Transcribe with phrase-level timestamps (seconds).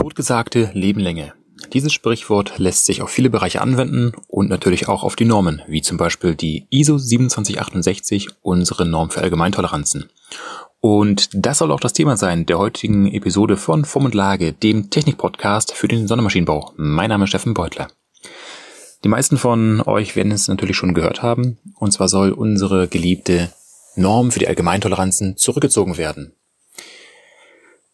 [0.00, 1.34] Totgesagte leben länger.
[1.74, 5.82] Dieses Sprichwort lässt sich auf viele Bereiche anwenden und natürlich auch auf die Normen, wie
[5.82, 10.08] zum Beispiel die ISO 27068, unsere Norm für Allgemeintoleranzen.
[10.80, 14.88] Und das soll auch das Thema sein der heutigen Episode von Form und Lage, dem
[14.88, 16.72] Technik-Podcast für den Sondermaschinenbau.
[16.76, 17.88] Mein Name ist Steffen Beutler.
[19.04, 21.58] Die meisten von euch werden es natürlich schon gehört haben.
[21.78, 23.52] Und zwar soll unsere geliebte
[23.96, 26.32] Norm für die Allgemeintoleranzen zurückgezogen werden.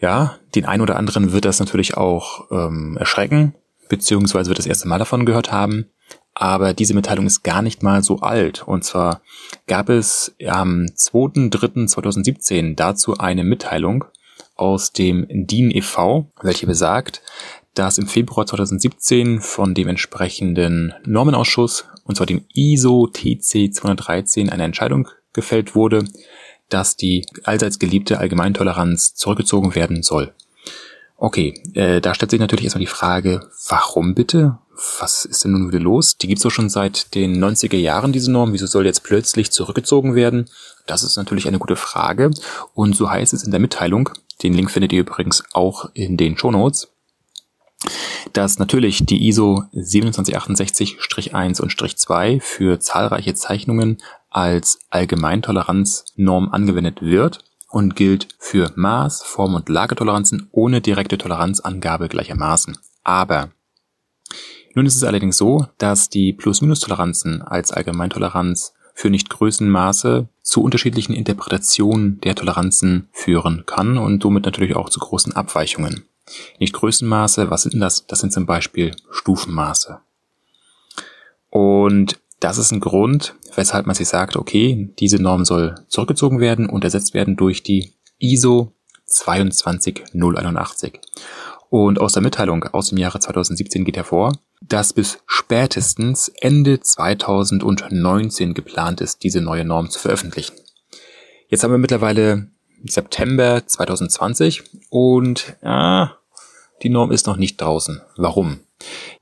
[0.00, 3.54] Ja, den einen oder anderen wird das natürlich auch ähm, erschrecken,
[3.88, 5.86] beziehungsweise wird das erste Mal davon gehört haben.
[6.34, 8.62] Aber diese Mitteilung ist gar nicht mal so alt.
[8.66, 9.22] Und zwar
[9.66, 14.04] gab es am 2.3.2017 dazu eine Mitteilung
[14.54, 17.22] aus dem DIN e.V., welche besagt,
[17.74, 24.64] dass im Februar 2017 von dem entsprechenden Normenausschuss, und zwar dem ISO TC 213, eine
[24.64, 26.04] Entscheidung gefällt wurde,
[26.68, 30.34] dass die allseits geliebte Allgemeintoleranz zurückgezogen werden soll.
[31.16, 34.58] Okay, äh, da stellt sich natürlich erstmal die Frage, warum bitte?
[35.00, 36.16] Was ist denn nun wieder los?
[36.16, 38.52] Die gibt's doch schon seit den 90er Jahren, diese Norm.
[38.52, 40.48] Wieso soll jetzt plötzlich zurückgezogen werden?
[40.86, 42.30] Das ist natürlich eine gute Frage.
[42.74, 44.10] Und so heißt es in der Mitteilung,
[44.44, 46.86] den Link findet ihr übrigens auch in den Show Notes,
[48.32, 53.98] dass natürlich die ISO 2768-1 und 2 für zahlreiche Zeichnungen
[54.30, 62.78] als Allgemeintoleranznorm angewendet wird und gilt für Maß-, Form- und Lagetoleranzen ohne direkte Toleranzangabe gleichermaßen.
[63.04, 63.50] Aber
[64.74, 72.20] nun ist es allerdings so, dass die Plus-Minus-Toleranzen als Allgemeintoleranz für Nichtgrößenmaße zu unterschiedlichen Interpretationen
[72.20, 76.04] der Toleranzen führen kann und somit natürlich auch zu großen Abweichungen.
[76.58, 78.06] Nichtgrößenmaße, was sind denn das?
[78.06, 80.00] Das sind zum Beispiel Stufenmaße.
[81.50, 86.68] Und das ist ein Grund, weshalb man sich sagt, okay, diese Norm soll zurückgezogen werden
[86.68, 88.72] und ersetzt werden durch die ISO
[89.06, 91.00] 22081.
[91.70, 94.32] Und aus der Mitteilung aus dem Jahre 2017 geht hervor,
[94.62, 100.54] dass bis spätestens Ende 2019 geplant ist, diese neue Norm zu veröffentlichen.
[101.48, 102.48] Jetzt haben wir mittlerweile
[102.84, 106.16] September 2020 und ja,
[106.82, 108.00] die Norm ist noch nicht draußen.
[108.16, 108.60] Warum?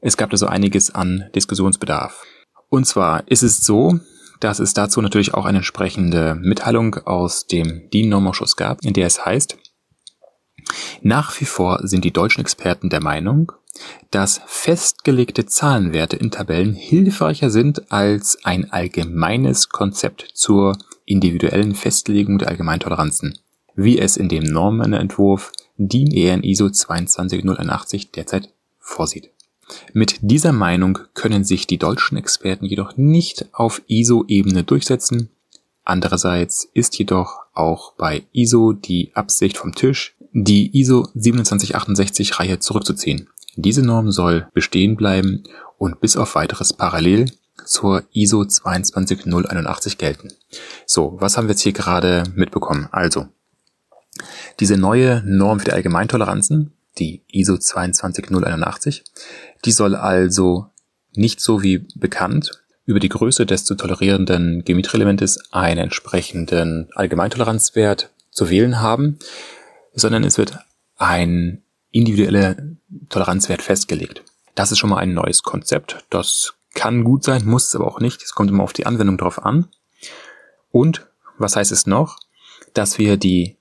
[0.01, 2.23] Es gab da so einiges an Diskussionsbedarf.
[2.69, 4.01] Und zwar ist es so,
[4.41, 9.25] dass es dazu natürlich auch eine entsprechende Mitteilung aus dem DIN-Normausschuss gab, in der es
[9.25, 9.57] heißt,
[11.03, 13.53] nach wie vor sind die deutschen Experten der Meinung,
[14.11, 22.49] dass festgelegte Zahlenwerte in Tabellen hilfreicher sind als ein allgemeines Konzept zur individuellen Festlegung der
[22.49, 23.39] Allgemeintoleranzen,
[23.75, 28.49] wie es in dem Normenentwurf DIN EN ISO 22081 derzeit
[28.79, 29.31] vorsieht.
[29.93, 35.31] Mit dieser Meinung können sich die deutschen Experten jedoch nicht auf ISO-Ebene durchsetzen.
[35.85, 43.29] Andererseits ist jedoch auch bei ISO die Absicht vom Tisch, die ISO 2768-Reihe zurückzuziehen.
[43.57, 45.45] Diese Norm soll bestehen bleiben
[45.79, 47.31] und bis auf weiteres parallel
[47.65, 50.29] zur ISO 22081 gelten.
[50.85, 52.89] So, was haben wir jetzt hier gerade mitbekommen?
[52.93, 53.27] Also,
[54.61, 59.05] diese neue Norm für die Allgemeintoleranzen die ISO 22081.
[59.65, 60.67] Die soll also
[61.15, 68.49] nicht so wie bekannt über die Größe des zu tolerierenden Geometrieelementes einen entsprechenden Allgemeintoleranzwert zu
[68.49, 69.19] wählen haben,
[69.93, 70.59] sondern es wird
[70.97, 72.57] ein individueller
[73.09, 74.23] Toleranzwert festgelegt.
[74.55, 76.05] Das ist schon mal ein neues Konzept.
[76.11, 78.23] Das kann gut sein, muss es aber auch nicht.
[78.23, 79.69] Es kommt immer auf die Anwendung drauf an.
[80.71, 81.07] Und
[81.39, 82.19] was heißt es noch?
[82.75, 83.57] Dass wir die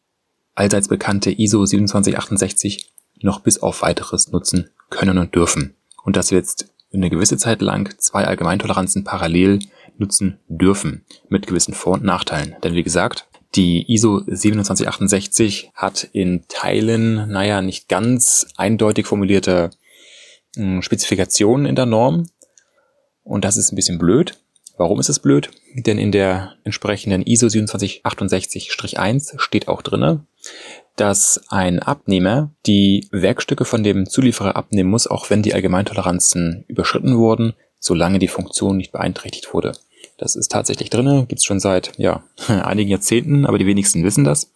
[0.53, 5.75] allseits bekannte ISO 2768 noch bis auf weiteres nutzen können und dürfen.
[6.03, 9.59] Und dass wir jetzt eine gewisse Zeit lang zwei Allgemeintoleranzen parallel
[9.97, 12.55] nutzen dürfen, mit gewissen Vor- und Nachteilen.
[12.63, 19.69] Denn wie gesagt, die ISO 2768 hat in Teilen, naja, nicht ganz eindeutig formulierte
[20.55, 22.25] hm, Spezifikationen in der Norm.
[23.23, 24.37] Und das ist ein bisschen blöd.
[24.77, 25.51] Warum ist es blöd?
[25.73, 30.25] Denn in der entsprechenden ISO 2768-1 steht auch drinne,
[30.95, 37.17] dass ein Abnehmer die Werkstücke von dem Zulieferer abnehmen muss, auch wenn die Allgemeintoleranzen überschritten
[37.17, 39.73] wurden, solange die Funktion nicht beeinträchtigt wurde.
[40.17, 44.51] Das ist tatsächlich drinne, gibt's schon seit ja einigen Jahrzehnten, aber die wenigsten wissen das,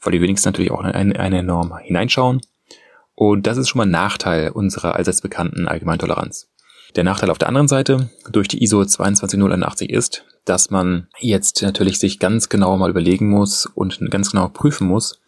[0.00, 2.40] weil die wenigsten natürlich auch in eine, eine Norm hineinschauen.
[3.14, 6.48] Und das ist schon mal ein Nachteil unserer allseits bekannten Allgemeintoleranz.
[6.94, 11.98] Der Nachteil auf der anderen Seite durch die ISO 22081 ist, dass man jetzt natürlich
[11.98, 15.20] sich ganz genau mal überlegen muss und ganz genau prüfen muss,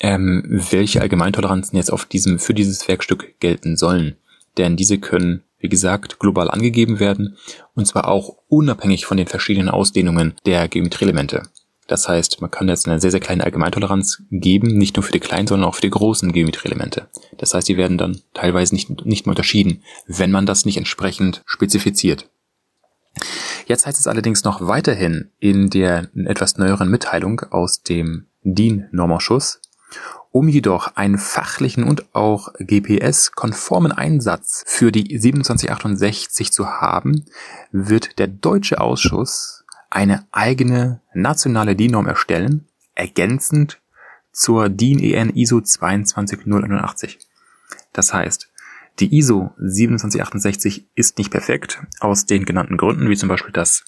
[0.00, 4.16] ähm, welche Allgemeintoleranzen jetzt auf diesem, für dieses Werkstück gelten sollen.
[4.56, 7.36] Denn diese können, wie gesagt, global angegeben werden
[7.74, 11.42] und zwar auch unabhängig von den verschiedenen Ausdehnungen der Geometrieelemente.
[11.88, 15.20] Das heißt, man kann jetzt eine sehr, sehr kleine Allgemeintoleranz geben, nicht nur für die
[15.20, 17.08] kleinen, sondern auch für die großen Geometrieelemente.
[17.38, 21.42] Das heißt, die werden dann teilweise nicht, nicht mehr unterschieden, wenn man das nicht entsprechend
[21.46, 22.28] spezifiziert.
[23.66, 29.60] Jetzt heißt es allerdings noch weiterhin in der etwas neueren Mitteilung aus dem DIN-Normausschuss,
[30.30, 37.24] um jedoch einen fachlichen und auch GPS-konformen Einsatz für die 2768 zu haben,
[37.72, 43.80] wird der deutsche Ausschuss eine eigene nationale DIN-Norm erstellen, ergänzend
[44.32, 47.18] zur DIN EN ISO 22081.
[47.92, 48.50] Das heißt,
[49.00, 53.84] die ISO 2768 ist nicht perfekt aus den genannten Gründen, wie zum Beispiel, dass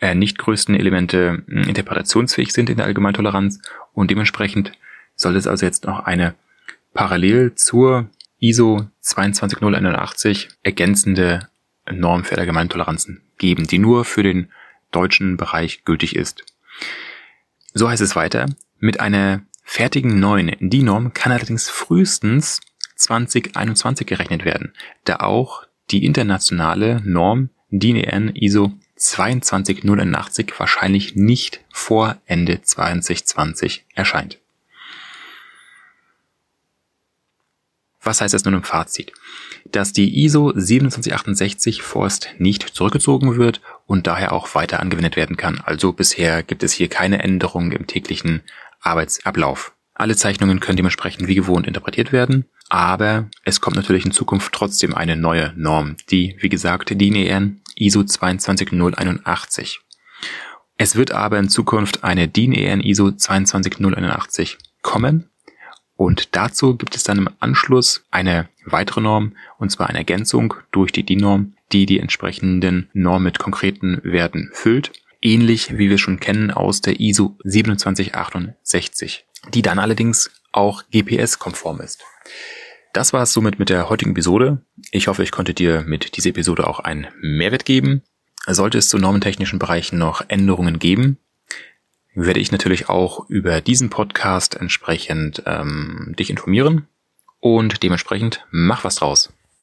[0.00, 3.60] äh, nicht größten Elemente äh, interpretationsfähig sind in der Allgemeintoleranz
[3.92, 4.72] und dementsprechend
[5.16, 6.34] soll es also jetzt noch eine
[6.94, 11.48] parallel zur ISO 22081 ergänzende
[11.90, 14.50] Norm für Allgemeintoleranzen geben, die nur für den
[14.90, 16.44] deutschen Bereich gültig ist.
[17.74, 18.46] So heißt es weiter.
[18.78, 22.60] Mit einer fertigen neuen DIN-Norm kann allerdings frühestens
[22.96, 24.72] 2021 gerechnet werden,
[25.04, 34.41] da auch die internationale Norm DIN EN ISO 22081 wahrscheinlich nicht vor Ende 2020 erscheint.
[38.02, 39.12] Was heißt das nun im Fazit?
[39.70, 45.60] Dass die ISO 2768 vorerst nicht zurückgezogen wird und daher auch weiter angewendet werden kann.
[45.64, 48.42] Also bisher gibt es hier keine Änderungen im täglichen
[48.80, 49.72] Arbeitsablauf.
[49.94, 54.94] Alle Zeichnungen können dementsprechend wie gewohnt interpretiert werden, aber es kommt natürlich in Zukunft trotzdem
[54.94, 59.80] eine neue Norm, die, wie gesagt, DIN EN ISO 22081.
[60.78, 65.28] Es wird aber in Zukunft eine DIN EN ISO 22081 kommen,
[66.02, 70.90] und dazu gibt es dann im Anschluss eine weitere Norm, und zwar eine Ergänzung durch
[70.90, 74.90] die DIN-Norm, die die entsprechenden Norm mit konkreten Werten füllt.
[75.20, 82.02] Ähnlich wie wir schon kennen aus der ISO 2768, die dann allerdings auch GPS-konform ist.
[82.92, 84.60] Das war es somit mit der heutigen Episode.
[84.90, 88.02] Ich hoffe, ich konnte dir mit dieser Episode auch einen Mehrwert geben.
[88.48, 91.18] Sollte es zu normentechnischen Bereichen noch Änderungen geben,
[92.14, 96.88] werde ich natürlich auch über diesen Podcast entsprechend ähm, dich informieren
[97.40, 99.32] und dementsprechend mach was draus.